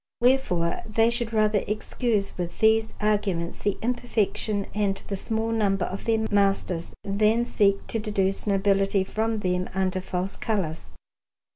[0.19, 6.05] Wherefore they should rather excuse with these arguments the imperfection and the small number of
[6.05, 10.87] their masters, than seek to deduce nobility from them under false colours.